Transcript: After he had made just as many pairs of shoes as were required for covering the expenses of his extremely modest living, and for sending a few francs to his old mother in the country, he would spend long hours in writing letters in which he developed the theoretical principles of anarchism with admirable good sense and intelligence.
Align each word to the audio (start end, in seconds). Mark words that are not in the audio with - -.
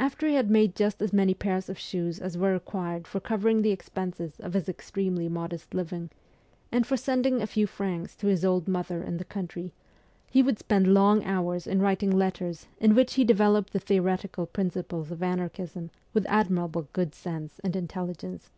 After 0.00 0.26
he 0.26 0.34
had 0.34 0.50
made 0.50 0.74
just 0.74 1.00
as 1.00 1.12
many 1.12 1.32
pairs 1.32 1.68
of 1.68 1.78
shoes 1.78 2.18
as 2.18 2.36
were 2.36 2.52
required 2.52 3.06
for 3.06 3.20
covering 3.20 3.62
the 3.62 3.70
expenses 3.70 4.40
of 4.40 4.54
his 4.54 4.68
extremely 4.68 5.28
modest 5.28 5.72
living, 5.72 6.10
and 6.72 6.84
for 6.84 6.96
sending 6.96 7.40
a 7.40 7.46
few 7.46 7.64
francs 7.68 8.16
to 8.16 8.26
his 8.26 8.44
old 8.44 8.66
mother 8.66 9.04
in 9.04 9.18
the 9.18 9.24
country, 9.24 9.72
he 10.28 10.42
would 10.42 10.58
spend 10.58 10.92
long 10.92 11.22
hours 11.24 11.68
in 11.68 11.80
writing 11.80 12.10
letters 12.10 12.66
in 12.80 12.96
which 12.96 13.14
he 13.14 13.22
developed 13.22 13.72
the 13.72 13.78
theoretical 13.78 14.46
principles 14.46 15.12
of 15.12 15.22
anarchism 15.22 15.90
with 16.12 16.26
admirable 16.28 16.88
good 16.92 17.14
sense 17.14 17.60
and 17.62 17.76
intelligence. 17.76 18.50